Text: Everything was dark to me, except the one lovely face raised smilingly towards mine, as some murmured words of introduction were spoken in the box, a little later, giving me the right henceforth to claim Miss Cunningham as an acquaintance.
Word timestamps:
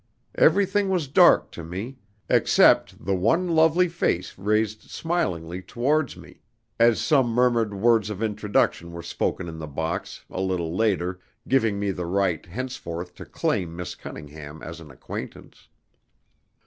Everything 0.33 0.89
was 0.89 1.07
dark 1.07 1.51
to 1.51 1.63
me, 1.63 1.99
except 2.27 3.05
the 3.05 3.13
one 3.13 3.49
lovely 3.49 3.87
face 3.87 4.35
raised 4.35 4.81
smilingly 4.89 5.61
towards 5.61 6.17
mine, 6.17 6.39
as 6.79 6.99
some 6.99 7.27
murmured 7.27 7.71
words 7.75 8.09
of 8.09 8.23
introduction 8.23 8.91
were 8.93 9.03
spoken 9.03 9.47
in 9.47 9.59
the 9.59 9.67
box, 9.67 10.25
a 10.31 10.41
little 10.41 10.75
later, 10.75 11.19
giving 11.47 11.77
me 11.79 11.91
the 11.91 12.07
right 12.07 12.47
henceforth 12.47 13.13
to 13.13 13.25
claim 13.25 13.75
Miss 13.75 13.93
Cunningham 13.93 14.63
as 14.63 14.79
an 14.79 14.89
acquaintance. 14.89 15.67